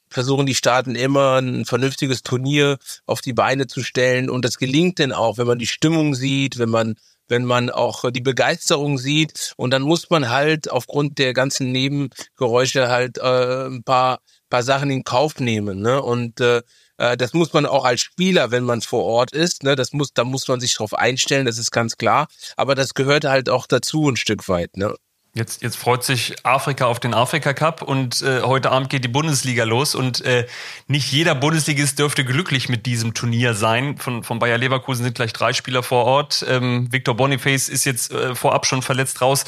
versuchen 0.09 0.47
die 0.47 0.55
Staaten 0.55 0.95
immer 0.95 1.41
ein 1.41 1.65
vernünftiges 1.65 2.23
Turnier 2.23 2.79
auf 3.07 3.21
die 3.21 3.33
Beine 3.33 3.67
zu 3.67 3.83
stellen 3.83 4.31
und 4.31 4.45
das 4.45 4.59
gelingt 4.59 4.99
denn 4.99 5.13
auch, 5.13 5.39
wenn 5.39 5.47
man 5.47 5.59
die 5.59 5.67
Stimmung 5.67 6.15
sieht, 6.15 6.59
wenn 6.59 6.71
man 6.71 6.95
wenn 7.29 7.45
man 7.45 7.71
auch 7.71 8.09
die 8.13 8.21
Begeisterung 8.21 8.99
sieht 8.99 9.53
und 9.57 9.73
dann 9.73 9.83
muss 9.83 10.11
man 10.11 10.29
halt 10.29 10.71
aufgrund 10.71 11.19
der 11.19 11.33
ganzen 11.35 11.73
Nebengeräusche 11.73 12.89
halt 12.89 13.19
äh, 13.19 13.67
ein 13.67 13.83
paar 13.83 14.21
paar 14.49 14.63
Sachen 14.63 14.91
in 14.91 15.05
Kauf 15.05 15.41
nehmen, 15.41 15.81
ne? 15.81 16.03
Und 16.03 16.41
äh, 16.41 16.63
äh 16.99 17.17
das 17.17 17.33
muss 17.33 17.53
man 17.53 17.67
auch 17.67 17.85
als 17.85 18.01
Spieler, 18.01 18.51
wenn 18.51 18.65
man 18.65 18.81
vor 18.81 19.05
Ort 19.05 19.33
ist, 19.33 19.63
ne, 19.65 19.77
das 19.77 19.93
muss, 19.93 20.13
da 20.15 20.25
muss 20.25 20.47
man 20.49 20.61
sich 20.61 20.75
drauf 20.75 20.95
einstellen, 20.95 21.47
das 21.47 21.59
ist 21.59 21.71
ganz 21.73 21.97
klar. 21.97 22.29
Aber 22.57 22.75
das 22.75 22.95
gehört 22.95 23.25
halt 23.25 23.49
auch 23.49 23.67
dazu 23.67 24.09
ein 24.09 24.17
Stück 24.17 24.49
weit, 24.49 24.77
ne? 24.77 24.95
Jetzt, 25.37 25.61
jetzt 25.61 25.77
freut 25.77 26.03
sich 26.03 26.35
Afrika 26.45 26.87
auf 26.87 26.99
den 26.99 27.13
Afrika 27.13 27.53
Cup 27.53 27.83
und 27.83 28.23
äh, 28.23 28.41
heute 28.41 28.71
Abend 28.71 28.89
geht 28.89 29.05
die 29.05 29.09
Bundesliga 29.09 29.65
los 29.65 29.95
und 29.95 30.25
äh, 30.25 30.47
nicht 30.87 31.13
jeder 31.13 31.35
Bundesligist 31.35 31.99
dürfte 31.99 32.25
glücklich 32.25 32.71
mit 32.71 32.87
diesem 32.87 33.13
Turnier 33.13 33.53
sein. 33.53 33.99
Von, 33.99 34.25
von 34.25 34.39
Bayer 34.39 34.57
Leverkusen 34.57 35.05
sind 35.05 35.15
gleich 35.15 35.35
drei 35.35 35.53
Spieler 35.53 35.83
vor 35.83 36.07
Ort. 36.07 36.43
Ähm, 36.49 36.91
Victor 36.91 37.15
Boniface 37.15 37.69
ist 37.69 37.85
jetzt 37.85 38.13
äh, 38.13 38.35
vorab 38.35 38.65
schon 38.65 38.81
verletzt 38.81 39.21
raus 39.21 39.45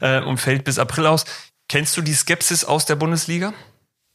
äh, 0.00 0.22
und 0.22 0.38
fällt 0.38 0.64
bis 0.64 0.78
April 0.78 1.06
aus. 1.06 1.26
Kennst 1.68 1.94
du 1.98 2.00
die 2.00 2.14
Skepsis 2.14 2.64
aus 2.64 2.86
der 2.86 2.96
Bundesliga? 2.96 3.52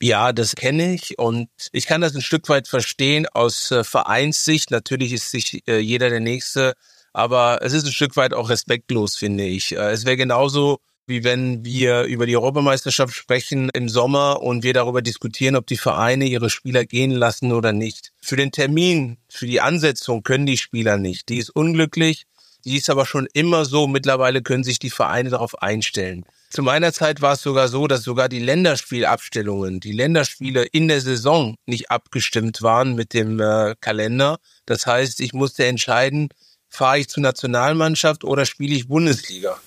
Ja, 0.02 0.34
das 0.34 0.56
kenne 0.56 0.96
ich 0.96 1.20
und 1.20 1.50
ich 1.72 1.86
kann 1.86 2.02
das 2.02 2.16
ein 2.16 2.24
Stück 2.24 2.50
weit 2.50 2.68
verstehen 2.68 3.28
aus 3.28 3.70
äh, 3.70 3.84
Vereinssicht. 3.84 4.72
Natürlich 4.72 5.14
ist 5.14 5.30
sich 5.30 5.62
äh, 5.68 5.78
jeder 5.78 6.10
der 6.10 6.20
Nächste, 6.20 6.74
aber 7.14 7.60
es 7.62 7.74
ist 7.74 7.86
ein 7.86 7.92
Stück 7.92 8.18
weit 8.18 8.34
auch 8.34 8.50
respektlos, 8.50 9.16
finde 9.16 9.44
ich. 9.44 9.74
Äh, 9.76 9.92
es 9.92 10.06
wäre 10.06 10.18
genauso 10.18 10.80
wie 11.08 11.24
wenn 11.24 11.66
wir 11.66 12.04
über 12.04 12.26
die 12.26 12.36
Europameisterschaft 12.36 13.16
sprechen 13.16 13.70
im 13.74 13.90
Sommer 13.90 14.42
und 14.42 14.64
wir 14.64 14.74
darüber 14.74 15.02
diskutieren, 15.02 15.56
ob 15.56 15.68
die 15.68 15.78
Vereine 15.78 16.26
ihre 16.26 16.50
Spieler 16.50 16.86
gehen 16.86 17.12
lassen 17.12 17.52
oder 17.52 17.74
nicht. 17.74 18.12
Für 18.22 18.36
den 18.36 18.52
Termin, 18.52 19.18
für 19.30 19.48
die 19.48 19.62
Ansetzung 19.62 20.24
können 20.24 20.46
die 20.46 20.58
Spieler 20.58 20.98
nicht. 20.98 21.30
Die 21.30 21.38
ist 21.38 21.50
unglücklich. 21.50 22.26
Die 22.64 22.78
ist 22.78 22.90
aber 22.90 23.06
schon 23.06 23.28
immer 23.34 23.66
so. 23.66 23.88
Mittlerweile 23.88 24.42
können 24.42 24.64
sich 24.64 24.80
die 24.80 24.92
Vereine 24.92 25.30
darauf 25.30 25.62
einstellen. 25.62 26.26
Zu 26.52 26.64
meiner 26.64 26.92
Zeit 26.92 27.22
war 27.22 27.34
es 27.34 27.42
sogar 27.42 27.70
so, 27.70 27.88
dass 27.88 28.04
sogar 28.04 28.28
die 28.28 28.40
Länderspielabstellungen, 28.40 29.80
die 29.80 29.94
Länderspiele 29.94 30.66
in 30.66 30.90
der 30.90 31.00
Saison 31.02 31.56
nicht 31.66 31.90
abgestimmt 31.90 32.62
waren 32.62 32.94
mit 32.94 33.14
dem 33.14 33.40
äh, 33.40 33.76
Kalender. 33.80 34.38
Das 34.66 34.86
heißt, 34.86 35.22
ich 35.22 35.34
musste 35.34 35.66
entscheiden, 35.66 36.30
fahre 36.68 37.00
ich 37.00 37.08
zur 37.08 37.24
Nationalmannschaft 37.24 38.24
oder 38.24 38.46
spiele 38.46 38.76
ich 38.76 38.88
Bundesliga. 38.88 39.60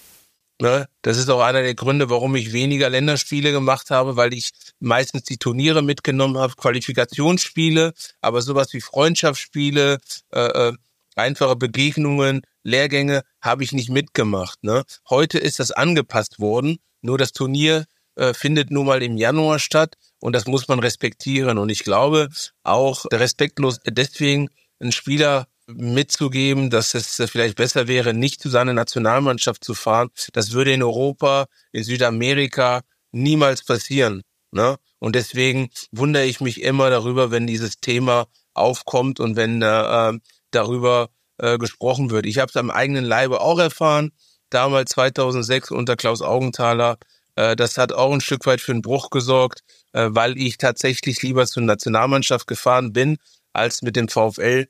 Ne? 0.60 0.86
Das 1.02 1.18
ist 1.18 1.28
auch 1.28 1.40
einer 1.40 1.62
der 1.62 1.74
Gründe, 1.74 2.10
warum 2.10 2.36
ich 2.36 2.52
weniger 2.52 2.88
Länderspiele 2.88 3.50
gemacht 3.50 3.90
habe, 3.90 4.16
weil 4.16 4.32
ich 4.32 4.50
meistens 4.78 5.24
die 5.24 5.38
Turniere 5.38 5.82
mitgenommen 5.82 6.38
habe, 6.38 6.54
Qualifikationsspiele, 6.54 7.92
aber 8.20 8.40
sowas 8.40 8.72
wie 8.72 8.80
Freundschaftsspiele, 8.80 9.98
äh, 10.32 10.40
äh, 10.40 10.72
einfache 11.16 11.56
Begegnungen, 11.56 12.42
Lehrgänge 12.62 13.22
habe 13.40 13.64
ich 13.64 13.72
nicht 13.72 13.90
mitgemacht. 13.90 14.62
Ne? 14.62 14.84
Heute 15.10 15.38
ist 15.38 15.58
das 15.58 15.70
angepasst 15.70 16.38
worden, 16.38 16.78
nur 17.02 17.18
das 17.18 17.32
Turnier 17.32 17.84
äh, 18.16 18.32
findet 18.32 18.70
nun 18.70 18.86
mal 18.86 19.02
im 19.02 19.16
Januar 19.16 19.58
statt 19.58 19.96
und 20.20 20.34
das 20.34 20.46
muss 20.46 20.68
man 20.68 20.78
respektieren. 20.78 21.58
Und 21.58 21.68
ich 21.68 21.80
glaube 21.80 22.28
auch 22.62 23.04
respektlos 23.12 23.80
deswegen 23.86 24.50
ein 24.80 24.92
Spieler 24.92 25.48
mitzugeben, 25.66 26.70
dass 26.70 26.94
es 26.94 27.22
vielleicht 27.30 27.56
besser 27.56 27.88
wäre, 27.88 28.14
nicht 28.14 28.40
zu 28.40 28.48
seiner 28.48 28.72
Nationalmannschaft 28.74 29.64
zu 29.64 29.74
fahren. 29.74 30.10
Das 30.32 30.52
würde 30.52 30.72
in 30.72 30.82
Europa, 30.82 31.46
in 31.72 31.84
Südamerika 31.84 32.82
niemals 33.12 33.64
passieren. 33.64 34.22
Ne? 34.50 34.76
Und 34.98 35.14
deswegen 35.14 35.70
wundere 35.90 36.24
ich 36.24 36.40
mich 36.40 36.62
immer 36.62 36.90
darüber, 36.90 37.30
wenn 37.30 37.46
dieses 37.46 37.80
Thema 37.80 38.26
aufkommt 38.52 39.20
und 39.20 39.36
wenn 39.36 39.62
äh, 39.62 40.12
darüber 40.50 41.08
äh, 41.38 41.58
gesprochen 41.58 42.10
wird. 42.10 42.26
Ich 42.26 42.38
habe 42.38 42.50
es 42.50 42.56
am 42.56 42.70
eigenen 42.70 43.04
Leibe 43.04 43.40
auch 43.40 43.58
erfahren, 43.58 44.12
damals 44.50 44.90
2006 44.92 45.70
unter 45.70 45.96
Klaus 45.96 46.22
Augenthaler. 46.22 46.98
Äh, 47.34 47.56
das 47.56 47.78
hat 47.78 47.92
auch 47.92 48.12
ein 48.12 48.20
Stück 48.20 48.46
weit 48.46 48.60
für 48.60 48.72
einen 48.72 48.82
Bruch 48.82 49.10
gesorgt, 49.10 49.62
äh, 49.92 50.08
weil 50.10 50.38
ich 50.38 50.58
tatsächlich 50.58 51.22
lieber 51.22 51.46
zur 51.46 51.64
Nationalmannschaft 51.64 52.46
gefahren 52.46 52.92
bin, 52.92 53.16
als 53.52 53.82
mit 53.82 53.96
dem 53.96 54.08
VfL 54.08 54.68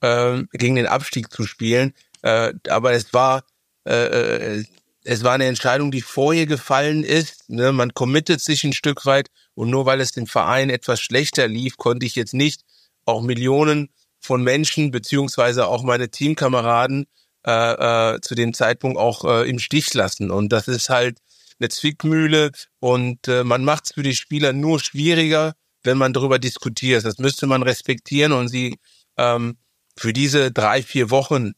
äh, 0.00 0.42
gegen 0.52 0.76
den 0.76 0.86
Abstieg 0.86 1.32
zu 1.32 1.46
spielen. 1.46 1.94
Äh, 2.22 2.54
aber 2.68 2.92
es 2.92 3.12
war 3.12 3.44
äh, 3.86 4.58
äh, 4.58 4.64
es 5.04 5.22
war 5.22 5.32
eine 5.32 5.44
Entscheidung, 5.44 5.90
die 5.90 6.00
vorher 6.00 6.46
gefallen 6.46 7.04
ist. 7.04 7.48
Ne? 7.50 7.72
Man 7.72 7.92
committet 7.92 8.40
sich 8.40 8.64
ein 8.64 8.72
Stück 8.72 9.04
weit 9.04 9.28
und 9.54 9.68
nur 9.68 9.84
weil 9.86 10.00
es 10.00 10.12
dem 10.12 10.26
Verein 10.26 10.70
etwas 10.70 11.00
schlechter 11.00 11.46
lief, 11.46 11.76
konnte 11.76 12.06
ich 12.06 12.14
jetzt 12.14 12.32
nicht 12.32 12.62
auch 13.04 13.20
Millionen 13.20 13.90
von 14.18 14.42
Menschen 14.42 14.90
beziehungsweise 14.90 15.66
auch 15.66 15.82
meine 15.82 16.10
Teamkameraden 16.10 17.06
äh, 17.46 18.14
äh, 18.14 18.20
zu 18.22 18.34
dem 18.34 18.54
Zeitpunkt 18.54 18.96
auch 18.96 19.24
äh, 19.24 19.48
im 19.48 19.58
Stich 19.58 19.92
lassen. 19.92 20.30
Und 20.30 20.50
das 20.50 20.68
ist 20.68 20.88
halt 20.88 21.18
eine 21.60 21.68
Zwickmühle 21.68 22.50
und 22.80 23.28
äh, 23.28 23.44
man 23.44 23.62
macht 23.62 23.84
es 23.84 23.92
für 23.92 24.02
die 24.02 24.16
Spieler 24.16 24.54
nur 24.54 24.80
schwieriger, 24.80 25.52
wenn 25.82 25.98
man 25.98 26.14
darüber 26.14 26.38
diskutiert. 26.38 27.04
Das 27.04 27.18
müsste 27.18 27.46
man 27.46 27.62
respektieren 27.62 28.32
und 28.32 28.48
sie 28.48 28.78
ähm, 29.18 29.58
für 29.96 30.12
diese 30.12 30.50
drei, 30.52 30.82
vier 30.82 31.10
Wochen, 31.10 31.52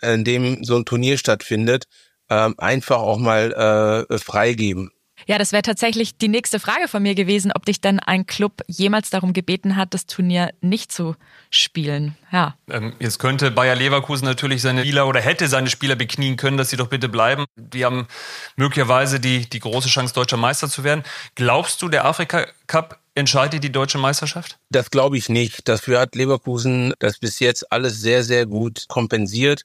in 0.00 0.24
dem 0.24 0.64
so 0.64 0.76
ein 0.76 0.84
Turnier 0.84 1.18
stattfindet, 1.18 1.84
ähm, 2.28 2.54
einfach 2.58 2.98
auch 2.98 3.18
mal 3.18 4.06
äh, 4.08 4.18
freigeben. 4.18 4.90
Ja, 5.26 5.38
das 5.38 5.52
wäre 5.52 5.62
tatsächlich 5.62 6.16
die 6.16 6.28
nächste 6.28 6.60
Frage 6.60 6.88
von 6.88 7.02
mir 7.02 7.14
gewesen, 7.14 7.52
ob 7.54 7.66
dich 7.66 7.80
denn 7.80 8.00
ein 8.00 8.26
Club 8.26 8.62
jemals 8.66 9.10
darum 9.10 9.32
gebeten 9.32 9.76
hat, 9.76 9.94
das 9.94 10.06
Turnier 10.06 10.50
nicht 10.60 10.92
zu 10.92 11.14
spielen. 11.50 12.16
Ja. 12.32 12.56
Ähm, 12.70 12.94
jetzt 12.98 13.18
könnte 13.18 13.50
Bayer 13.50 13.74
Leverkusen 13.74 14.24
natürlich 14.24 14.62
seine 14.62 14.80
Spieler 14.80 15.06
oder 15.06 15.20
hätte 15.20 15.48
seine 15.48 15.68
Spieler 15.68 15.96
beknien 15.96 16.36
können, 16.36 16.56
dass 16.56 16.70
sie 16.70 16.76
doch 16.76 16.88
bitte 16.88 17.08
bleiben. 17.08 17.44
Die 17.56 17.84
haben 17.84 18.06
möglicherweise 18.56 19.20
die, 19.20 19.48
die 19.48 19.60
große 19.60 19.88
Chance, 19.88 20.14
deutscher 20.14 20.36
Meister 20.36 20.68
zu 20.68 20.84
werden. 20.84 21.04
Glaubst 21.34 21.82
du, 21.82 21.88
der 21.88 22.04
Afrika 22.04 22.46
Cup 22.66 22.99
entscheidet 23.14 23.64
die 23.64 23.72
deutsche 23.72 23.98
Meisterschaft? 23.98 24.58
Das 24.70 24.90
glaube 24.90 25.18
ich 25.18 25.28
nicht. 25.28 25.68
Dafür 25.68 26.00
hat 26.00 26.14
Leverkusen 26.14 26.94
das 26.98 27.18
bis 27.18 27.38
jetzt 27.38 27.70
alles 27.72 28.00
sehr, 28.00 28.24
sehr 28.24 28.46
gut 28.46 28.86
kompensiert. 28.88 29.62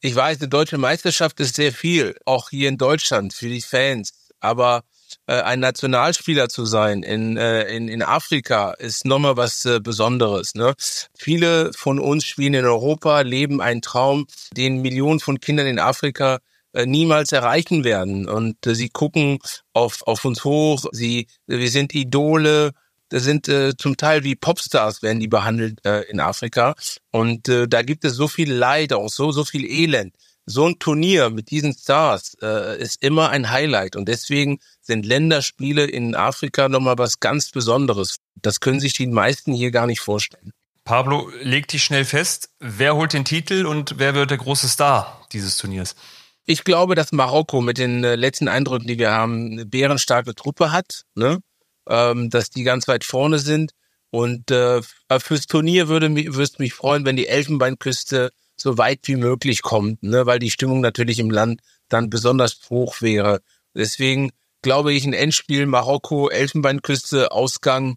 Ich 0.00 0.14
weiß, 0.14 0.40
eine 0.40 0.48
deutsche 0.48 0.78
Meisterschaft 0.78 1.40
ist 1.40 1.56
sehr 1.56 1.72
viel, 1.72 2.16
auch 2.24 2.50
hier 2.50 2.68
in 2.68 2.78
Deutschland 2.78 3.32
für 3.32 3.48
die 3.48 3.62
Fans. 3.62 4.12
Aber 4.40 4.84
äh, 5.26 5.40
ein 5.40 5.60
Nationalspieler 5.60 6.48
zu 6.48 6.64
sein 6.66 7.02
in, 7.02 7.36
äh, 7.36 7.64
in, 7.64 7.88
in 7.88 8.02
Afrika 8.02 8.72
ist 8.72 9.04
nochmal 9.04 9.36
was 9.36 9.64
äh, 9.64 9.80
Besonderes. 9.80 10.54
Ne? 10.54 10.74
Viele 11.16 11.72
von 11.72 11.98
uns 11.98 12.24
spielen 12.24 12.54
in 12.54 12.64
Europa, 12.64 13.20
leben 13.20 13.60
einen 13.60 13.82
Traum, 13.82 14.26
den 14.56 14.82
Millionen 14.82 15.20
von 15.20 15.40
Kindern 15.40 15.66
in 15.66 15.78
Afrika 15.78 16.38
äh, 16.72 16.86
niemals 16.86 17.32
erreichen 17.32 17.84
werden. 17.84 18.28
Und 18.28 18.66
äh, 18.66 18.74
sie 18.74 18.90
gucken 18.90 19.38
auf, 19.72 20.02
auf 20.06 20.24
uns 20.24 20.44
hoch, 20.44 20.84
sie, 20.92 21.26
wir 21.46 21.70
sind 21.70 21.94
Idole, 21.94 22.72
das 23.08 23.24
sind 23.24 23.48
äh, 23.48 23.76
zum 23.76 23.96
Teil 23.96 24.24
wie 24.24 24.34
Popstars 24.34 25.02
werden 25.02 25.20
die 25.20 25.28
behandelt 25.28 25.84
äh, 25.84 26.02
in 26.10 26.20
Afrika. 26.20 26.74
Und 27.10 27.48
äh, 27.48 27.68
da 27.68 27.82
gibt 27.82 28.04
es 28.04 28.14
so 28.14 28.28
viel 28.28 28.52
Leid, 28.52 28.92
auch 28.92 29.08
so, 29.08 29.32
so 29.32 29.44
viel 29.44 29.64
Elend 29.64 30.14
so 30.46 30.64
ein 30.64 30.78
Turnier 30.78 31.28
mit 31.28 31.50
diesen 31.50 31.74
Stars 31.74 32.36
äh, 32.40 32.80
ist 32.80 33.02
immer 33.02 33.30
ein 33.30 33.50
Highlight 33.50 33.96
und 33.96 34.06
deswegen 34.06 34.60
sind 34.80 35.04
Länderspiele 35.04 35.84
in 35.84 36.14
Afrika 36.14 36.68
nochmal 36.68 36.96
was 36.98 37.18
ganz 37.18 37.50
Besonderes. 37.50 38.18
Das 38.36 38.60
können 38.60 38.78
sich 38.80 38.94
die 38.94 39.08
meisten 39.08 39.52
hier 39.52 39.72
gar 39.72 39.86
nicht 39.86 40.00
vorstellen. 40.00 40.52
Pablo, 40.84 41.28
leg 41.42 41.66
dich 41.66 41.82
schnell 41.82 42.04
fest, 42.04 42.50
wer 42.60 42.94
holt 42.94 43.12
den 43.12 43.24
Titel 43.24 43.66
und 43.66 43.98
wer 43.98 44.14
wird 44.14 44.30
der 44.30 44.38
große 44.38 44.68
Star 44.68 45.26
dieses 45.32 45.56
Turniers? 45.56 45.96
Ich 46.44 46.62
glaube, 46.62 46.94
dass 46.94 47.10
Marokko 47.10 47.60
mit 47.60 47.76
den 47.76 48.04
äh, 48.04 48.14
letzten 48.14 48.46
Eindrücken, 48.46 48.86
die 48.86 49.00
wir 49.00 49.10
haben, 49.10 49.50
eine 49.50 49.66
bärenstarke 49.66 50.36
Truppe 50.36 50.70
hat, 50.70 51.02
ne? 51.16 51.40
Ähm, 51.88 52.30
dass 52.30 52.50
die 52.50 52.62
ganz 52.62 52.88
weit 52.88 53.04
vorne 53.04 53.38
sind. 53.38 53.72
Und 54.10 54.50
äh, 54.50 54.80
fürs 55.18 55.46
Turnier 55.46 55.88
würde 55.88 56.08
mich, 56.08 56.34
würde 56.34 56.52
mich 56.58 56.74
freuen, 56.74 57.04
wenn 57.04 57.16
die 57.16 57.26
Elfenbeinküste 57.26 58.30
so 58.56 58.78
weit 58.78 59.00
wie 59.04 59.16
möglich 59.16 59.62
kommt, 59.62 60.02
ne, 60.02 60.24
weil 60.26 60.38
die 60.38 60.50
Stimmung 60.50 60.80
natürlich 60.80 61.18
im 61.18 61.30
Land 61.30 61.60
dann 61.88 62.08
besonders 62.08 62.58
hoch 62.70 63.02
wäre. 63.02 63.40
Deswegen 63.74 64.30
glaube 64.66 64.92
ich, 64.92 65.04
ein 65.04 65.12
Endspiel 65.12 65.64
Marokko, 65.66 66.28
Elfenbeinküste, 66.28 67.30
Ausgang, 67.30 67.96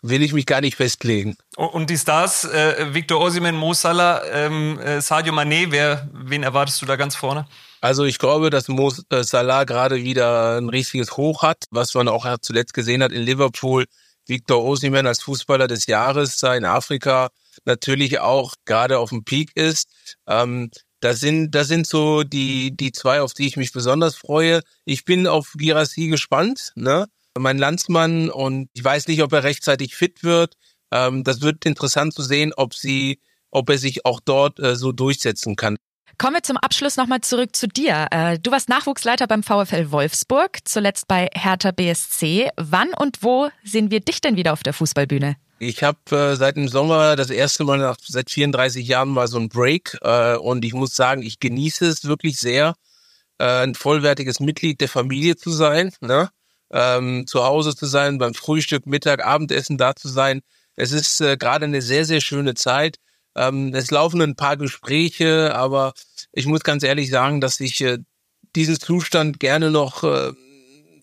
will 0.00 0.22
ich 0.22 0.32
mich 0.32 0.46
gar 0.46 0.62
nicht 0.62 0.76
festlegen. 0.76 1.36
Und 1.56 1.90
die 1.90 1.98
Stars, 1.98 2.44
äh, 2.44 2.94
Victor 2.94 3.20
Osimhen, 3.20 3.54
Mo 3.54 3.74
Salah, 3.74 4.22
ähm, 4.24 4.78
äh, 4.78 5.02
Sadio 5.02 5.34
Mané, 5.34 5.66
wer, 5.70 6.08
wen 6.14 6.42
erwartest 6.42 6.80
du 6.80 6.86
da 6.86 6.96
ganz 6.96 7.14
vorne? 7.14 7.46
Also 7.80 8.04
ich 8.04 8.18
glaube, 8.18 8.50
dass 8.50 8.68
Mo 8.68 8.92
äh, 9.10 9.22
Salah 9.22 9.64
gerade 9.64 10.02
wieder 10.02 10.58
ein 10.58 10.68
richtiges 10.68 11.16
Hoch 11.16 11.42
hat, 11.42 11.64
was 11.70 11.94
man 11.94 12.08
auch 12.08 12.26
zuletzt 12.40 12.74
gesehen 12.74 13.02
hat 13.02 13.12
in 13.12 13.22
Liverpool. 13.22 13.86
Victor 14.26 14.62
Osimhen 14.62 15.06
als 15.06 15.22
Fußballer 15.22 15.68
des 15.68 15.86
Jahres 15.86 16.36
da 16.36 16.54
in 16.54 16.64
Afrika 16.64 17.30
natürlich 17.64 18.20
auch 18.20 18.54
gerade 18.66 18.98
auf 18.98 19.10
dem 19.10 19.24
Peak 19.24 19.52
ist. 19.54 19.88
Ähm, 20.26 20.70
das 21.00 21.20
sind, 21.20 21.52
das 21.52 21.68
sind 21.68 21.86
so 21.86 22.24
die, 22.24 22.76
die 22.76 22.92
zwei, 22.92 23.22
auf 23.22 23.32
die 23.32 23.46
ich 23.46 23.56
mich 23.56 23.72
besonders 23.72 24.16
freue. 24.16 24.60
Ich 24.84 25.04
bin 25.04 25.26
auf 25.26 25.54
Girassi 25.56 26.08
gespannt, 26.08 26.72
ne? 26.74 27.06
Mein 27.38 27.58
Landsmann 27.58 28.30
und 28.30 28.68
ich 28.72 28.82
weiß 28.82 29.06
nicht, 29.06 29.22
ob 29.22 29.32
er 29.32 29.44
rechtzeitig 29.44 29.94
fit 29.94 30.24
wird. 30.24 30.54
Ähm, 30.90 31.22
das 31.22 31.40
wird 31.40 31.64
interessant 31.66 32.14
zu 32.14 32.22
sehen, 32.22 32.52
ob 32.56 32.74
sie, 32.74 33.20
ob 33.50 33.70
er 33.70 33.78
sich 33.78 34.04
auch 34.04 34.20
dort 34.24 34.58
äh, 34.58 34.74
so 34.74 34.90
durchsetzen 34.90 35.54
kann. 35.54 35.76
Kommen 36.18 36.34
wir 36.34 36.42
zum 36.42 36.56
Abschluss 36.56 36.96
nochmal 36.96 37.20
zurück 37.20 37.54
zu 37.54 37.68
dir. 37.68 38.08
Äh, 38.10 38.40
du 38.40 38.50
warst 38.50 38.68
Nachwuchsleiter 38.68 39.28
beim 39.28 39.44
VfL 39.44 39.92
Wolfsburg, 39.92 40.58
zuletzt 40.64 41.06
bei 41.06 41.28
Hertha 41.32 41.70
BSC. 41.70 42.48
Wann 42.56 42.92
und 42.92 43.22
wo 43.22 43.50
sehen 43.62 43.92
wir 43.92 44.00
dich 44.00 44.20
denn 44.20 44.34
wieder 44.34 44.52
auf 44.52 44.64
der 44.64 44.72
Fußballbühne? 44.72 45.36
Ich 45.60 45.84
habe 45.84 45.98
äh, 46.10 46.34
seit 46.34 46.56
dem 46.56 46.66
Sommer 46.66 47.14
das 47.14 47.30
erste 47.30 47.62
Mal 47.62 47.78
nach 47.78 47.98
seit 48.04 48.30
34 48.32 48.84
Jahren 48.86 49.10
mal 49.10 49.28
so 49.28 49.38
ein 49.38 49.48
Break 49.48 49.96
äh, 50.02 50.34
und 50.34 50.64
ich 50.64 50.72
muss 50.72 50.96
sagen, 50.96 51.22
ich 51.22 51.38
genieße 51.38 51.86
es 51.86 52.04
wirklich 52.04 52.40
sehr, 52.40 52.74
äh, 53.38 53.62
ein 53.62 53.76
vollwertiges 53.76 54.40
Mitglied 54.40 54.80
der 54.80 54.88
Familie 54.88 55.36
zu 55.36 55.52
sein, 55.52 55.92
ne? 56.00 56.30
ähm, 56.72 57.28
zu 57.28 57.44
Hause 57.44 57.76
zu 57.76 57.86
sein, 57.86 58.18
beim 58.18 58.34
Frühstück, 58.34 58.86
Mittag, 58.86 59.24
Abendessen 59.24 59.78
da 59.78 59.94
zu 59.94 60.08
sein. 60.08 60.40
Es 60.74 60.90
ist 60.90 61.20
äh, 61.20 61.36
gerade 61.36 61.66
eine 61.66 61.80
sehr, 61.80 62.04
sehr 62.04 62.20
schöne 62.20 62.54
Zeit. 62.54 62.96
Ähm, 63.38 63.74
es 63.74 63.90
laufen 63.90 64.20
ein 64.20 64.36
paar 64.36 64.56
Gespräche, 64.56 65.54
aber 65.54 65.94
ich 66.32 66.46
muss 66.46 66.64
ganz 66.64 66.82
ehrlich 66.82 67.10
sagen, 67.10 67.40
dass 67.40 67.60
ich 67.60 67.80
äh, 67.80 67.98
diesen 68.56 68.78
Zustand 68.78 69.38
gerne 69.40 69.70
noch 69.70 70.02
äh, 70.02 70.32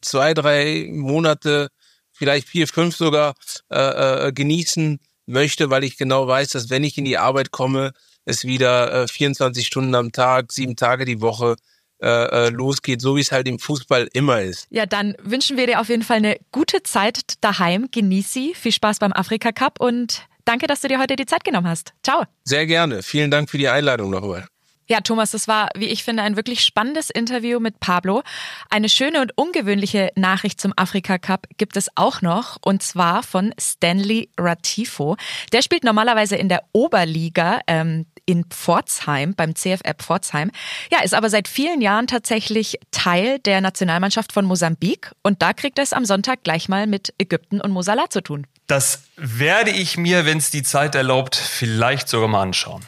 zwei, 0.01 0.34
drei 0.34 0.89
Monate 0.92 1.70
vielleicht 2.12 2.48
vier, 2.48 2.68
fünf 2.68 2.96
sogar 2.96 3.36
äh, 3.72 4.27
äh, 4.27 4.32
genießen 4.34 5.00
möchte, 5.25 5.70
weil 5.70 5.84
ich 5.84 5.98
genau 5.98 6.27
weiß, 6.27 6.50
dass 6.50 6.70
wenn 6.70 6.84
ich 6.84 6.98
in 6.98 7.06
die 7.06 7.18
Arbeit 7.18 7.51
komme, 7.51 7.92
es 8.25 8.44
wieder 8.44 9.04
äh, 9.04 9.08
24 9.08 9.65
Stunden 9.65 9.96
am 9.96 10.12
Tag, 10.12 10.51
sieben 10.51 10.75
Tage 10.75 11.06
die 11.06 11.22
Woche 11.22 11.56
äh, 12.01 12.08
äh, 12.48 12.50
losgeht, 12.50 13.01
so 13.01 13.15
wie 13.15 13.22
es 13.22 13.32
halt 13.32 13.48
im 13.48 13.60
Fußball 13.60 14.10
immer 14.13 14.42
ist. 14.42 14.68
Ja, 14.70 14.86
dann 14.86 15.15
wünschen 15.22 15.58
wir 15.58 15.68
dir 15.68 15.80
auf 15.80 15.89
jeden 15.89 16.04
Fall 16.04 16.18
eine 16.18 16.38
gute 16.51 16.84
Zeit 16.84 17.22
daheim. 17.42 17.88
Genieß 17.92 18.34
sie. 18.34 18.54
Viel 18.54 18.74
Spaß 18.74 19.00
beim 19.00 19.13
Afrika 19.13 19.51
Cup 19.51 19.80
und 19.80 20.27
danke, 20.45 20.67
dass 20.67 20.81
du 20.81 20.87
dir 20.87 20.99
heute 20.99 21.15
die 21.15 21.25
Zeit 21.25 21.43
genommen 21.43 21.67
hast. 21.67 21.93
Ciao. 22.03 22.23
Sehr 22.43 22.65
gerne. 22.65 23.03
Vielen 23.03 23.31
Dank 23.31 23.49
für 23.49 23.57
die 23.57 23.69
Einladung 23.69 24.09
nochmal. 24.09 24.47
Ja, 24.87 25.01
Thomas, 25.01 25.31
das 25.31 25.47
war, 25.47 25.69
wie 25.75 25.87
ich 25.87 26.03
finde, 26.03 26.21
ein 26.21 26.35
wirklich 26.35 26.61
spannendes 26.61 27.09
Interview 27.09 27.59
mit 27.59 27.79
Pablo. 27.79 28.21
Eine 28.69 28.87
schöne 28.87 29.19
und 29.19 29.35
ungewöhnliche 29.35 30.11
Nachricht 30.15 30.61
zum 30.61 30.73
Afrika 30.75 31.17
Cup 31.17 31.47
gibt 31.57 31.75
es 31.75 31.89
auch 31.95 32.21
noch, 32.21 32.57
und 32.63 32.83
zwar 32.83 33.23
von 33.23 33.51
Stanley 33.59 34.29
Ratifo. 34.37 35.17
Der 35.51 35.63
spielt 35.63 35.83
normalerweise 35.83 36.35
in 36.35 36.49
der 36.49 36.61
Oberliga 36.71 37.61
ähm, 37.65 38.05
in 38.27 38.45
Pforzheim, 38.45 39.33
beim 39.33 39.55
CFR 39.55 39.95
Pforzheim. 39.95 40.51
Ja, 40.91 41.01
ist 41.03 41.15
aber 41.15 41.31
seit 41.31 41.47
vielen 41.47 41.81
Jahren 41.81 42.05
tatsächlich 42.05 42.77
Teil 42.91 43.39
der 43.39 43.61
Nationalmannschaft 43.61 44.33
von 44.33 44.45
Mosambik 44.45 45.13
und 45.23 45.41
da 45.41 45.53
kriegt 45.53 45.79
er 45.79 45.83
es 45.83 45.93
am 45.93 46.05
Sonntag 46.05 46.43
gleich 46.43 46.69
mal 46.69 46.85
mit 46.85 47.11
Ägypten 47.17 47.59
und 47.59 47.71
Mosala 47.71 48.11
zu 48.11 48.21
tun. 48.21 48.45
Das 48.67 49.03
werde 49.15 49.69
ich 49.69 49.95
mir, 49.95 50.25
wenn 50.25 50.39
es 50.39 50.50
die 50.50 50.63
Zeit 50.63 50.95
erlaubt, 50.95 51.36
vielleicht 51.36 52.07
sogar 52.07 52.27
mal 52.27 52.41
anschauen. 52.41 52.84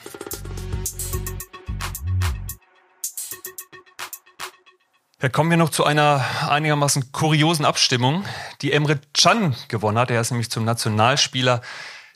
Ja, 5.21 5.29
kommen 5.29 5.49
wir 5.49 5.57
noch 5.57 5.69
zu 5.69 5.83
einer 5.83 6.23
einigermaßen 6.49 7.11
kuriosen 7.11 7.65
Abstimmung, 7.65 8.23
die 8.61 8.71
Emre 8.71 8.99
Can 9.13 9.55
gewonnen 9.67 9.97
hat. 9.97 10.09
Er 10.11 10.21
ist 10.21 10.31
nämlich 10.31 10.49
zum 10.49 10.63
Nationalspieler 10.63 11.61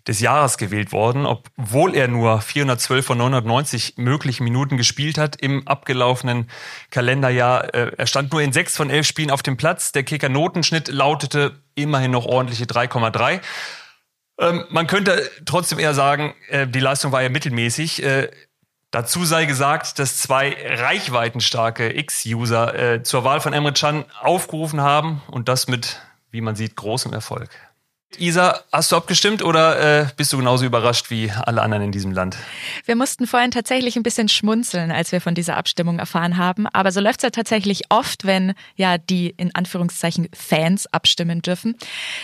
des 0.08 0.20
Jahres 0.20 0.58
gewählt 0.58 0.92
worden, 0.92 1.26
obwohl 1.26 1.96
er 1.96 2.08
nur 2.08 2.42
412 2.42 3.06
von 3.06 3.18
990 3.18 3.98
möglichen 3.98 4.44
Minuten 4.44 4.78
gespielt 4.78 5.18
hat 5.18 5.36
im 5.36 5.68
abgelaufenen 5.68 6.50
Kalenderjahr. 6.90 7.74
Äh, 7.74 7.92
er 7.98 8.08
stand 8.08 8.32
nur 8.32 8.42
in 8.42 8.54
sechs 8.54 8.76
von 8.76 8.90
elf 8.90 9.06
Spielen 9.06 9.32
auf 9.32 9.44
dem 9.44 9.58
Platz. 9.58 9.92
Der 9.92 10.04
Kicker-Notenschnitt 10.04 10.88
lautete 10.88 11.62
immerhin 11.76 12.12
noch 12.12 12.26
ordentliche 12.26 12.66
3,3. 12.66 13.42
Ähm, 14.40 14.66
man 14.70 14.88
könnte 14.88 15.30
trotzdem 15.46 15.80
eher 15.80 15.94
sagen, 15.94 16.34
äh, 16.50 16.68
die 16.68 16.80
Leistung 16.80 17.12
war 17.12 17.22
ja 17.22 17.30
mittelmäßig. 17.30 18.04
Äh, 18.04 18.30
Dazu 18.92 19.24
sei 19.24 19.46
gesagt, 19.46 20.00
dass 20.00 20.18
zwei 20.18 20.54
reichweitenstarke 20.60 21.98
X-User 21.98 22.76
äh, 22.78 23.04
zur 23.04 23.24
Wahl 23.24 23.40
von 23.40 23.54
Emre 23.54 23.72
Can 23.72 24.04
aufgerufen 24.20 24.82
haben 24.82 25.22
und 25.28 25.48
das 25.48 25.70
mit, 25.70 26.02
wie 26.30 26.42
man 26.42 26.58
sieht, 26.58 26.76
großem 26.76 27.14
Erfolg. 27.14 27.50
Isa, 28.20 28.64
hast 28.72 28.92
du 28.92 28.96
abgestimmt 28.96 29.42
oder 29.42 30.02
äh, 30.02 30.06
bist 30.18 30.34
du 30.34 30.38
genauso 30.38 30.66
überrascht 30.66 31.10
wie 31.10 31.32
alle 31.32 31.62
anderen 31.62 31.86
in 31.86 31.92
diesem 31.92 32.12
Land? 32.12 32.38
Wir 32.86 32.96
mussten 32.96 33.26
vorhin 33.28 33.52
tatsächlich 33.52 33.96
ein 33.96 34.04
bisschen 34.04 34.28
schmunzeln, 34.28 34.92
als 34.92 35.12
wir 35.12 35.22
von 35.22 35.34
dieser 35.34 35.58
Abstimmung 35.58 36.00
erfahren 36.00 36.38
haben. 36.38 36.68
Aber 36.68 36.92
so 36.92 37.00
läuft 37.00 37.20
es 37.20 37.24
ja 37.24 37.30
tatsächlich 37.30 37.84
oft, 37.90 38.26
wenn 38.26 38.54
ja 38.76 38.98
die 38.98 39.34
in 39.38 39.56
Anführungszeichen 39.56 40.28
Fans 40.34 40.88
abstimmen 40.88 41.42
dürfen. 41.42 41.76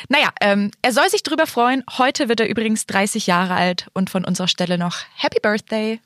Naja, 0.09 0.29
ähm, 0.41 0.71
er 0.81 0.91
soll 0.91 1.09
sich 1.09 1.23
drüber 1.23 1.47
freuen. 1.47 1.83
Heute 1.97 2.29
wird 2.29 2.39
er 2.39 2.49
übrigens 2.49 2.85
30 2.85 3.27
Jahre 3.27 3.55
alt 3.55 3.87
und 3.93 4.09
von 4.09 4.25
unserer 4.25 4.47
Stelle 4.47 4.77
noch 4.77 4.97
Happy 5.15 5.39
Birthday. 5.41 5.99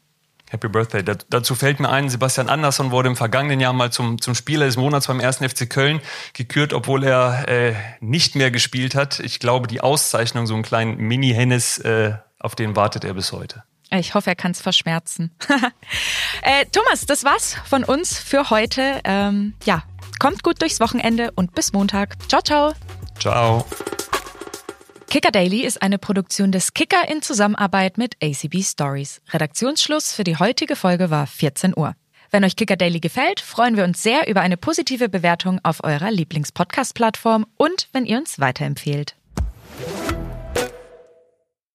Happy 0.51 0.67
Birthday. 0.67 1.01
Da, 1.01 1.15
dazu 1.29 1.55
fällt 1.55 1.79
mir 1.79 1.89
ein, 1.89 2.10
Sebastian 2.10 2.50
Andersson 2.50 2.91
wurde 2.91 3.08
im 3.08 3.15
vergangenen 3.15 3.62
Jahr 3.62 3.72
mal 3.72 3.89
zum, 3.89 4.22
zum 4.22 4.36
Spieler 4.36 4.65
des 4.65 4.75
Monats 4.75 5.08
beim 5.08 5.22
1. 5.22 5.38
FC 5.38 5.70
Köln 5.70 6.01
gekürt, 6.34 6.74
obwohl 6.74 7.05
er 7.05 7.48
äh, 7.48 7.74
nicht 8.01 8.36
mehr 8.36 8.51
gespielt 8.51 8.93
hat. 8.93 9.22
Ich 9.22 9.39
glaube, 9.39 9.67
die 9.67 9.79
Auszeichnung, 9.79 10.48
so 10.48 10.53
einen 10.53 10.63
kleinen 10.63 10.98
Mini-Hennis, 10.98 11.77
äh, 11.79 12.15
auf 12.38 12.55
den 12.55 12.75
wartet 12.75 13.05
er 13.05 13.13
bis 13.13 13.31
heute. 13.31 13.63
Ich 13.91 14.13
hoffe, 14.13 14.29
er 14.29 14.36
kann 14.36 14.51
es 14.51 14.60
verschmerzen. 14.60 15.31
äh, 16.41 16.65
Thomas, 16.72 17.05
das 17.05 17.24
war's 17.24 17.55
von 17.65 17.86
uns 17.86 18.17
für 18.20 18.50
heute. 18.50 19.00
Ähm, 19.05 19.53
ja, 19.63 19.84
kommt 20.20 20.43
gut 20.43 20.62
durchs 20.62 20.81
Wochenende 20.81 21.31
und 21.31 21.55
bis 21.55 21.72
Montag. 21.72 22.17
Ciao, 22.27 22.41
ciao. 22.41 22.74
Ciao. 23.20 23.65
Kicker 25.11 25.31
Daily 25.31 25.65
ist 25.65 25.81
eine 25.81 25.97
Produktion 25.97 26.53
des 26.53 26.73
Kicker 26.73 27.09
in 27.09 27.21
Zusammenarbeit 27.21 27.97
mit 27.97 28.15
ACB 28.23 28.63
Stories. 28.63 29.21
Redaktionsschluss 29.33 30.13
für 30.13 30.23
die 30.23 30.37
heutige 30.37 30.77
Folge 30.77 31.09
war 31.09 31.27
14 31.27 31.73
Uhr. 31.75 31.95
Wenn 32.29 32.45
euch 32.45 32.55
Kicker 32.55 32.77
Daily 32.77 33.01
gefällt, 33.01 33.41
freuen 33.41 33.75
wir 33.75 33.83
uns 33.83 34.01
sehr 34.01 34.29
über 34.29 34.39
eine 34.39 34.55
positive 34.55 35.09
Bewertung 35.09 35.59
auf 35.63 35.83
eurer 35.83 36.11
Lieblingspodcast-Plattform 36.11 37.45
und 37.57 37.89
wenn 37.91 38.05
ihr 38.05 38.19
uns 38.19 38.39
weiterempfehlt. 38.39 39.17